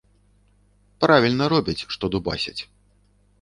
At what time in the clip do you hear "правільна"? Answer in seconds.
1.05-1.49